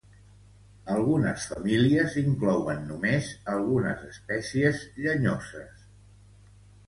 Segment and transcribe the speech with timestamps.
[0.93, 5.85] Algunes famílies inclouen només algunes espècies llenyoses.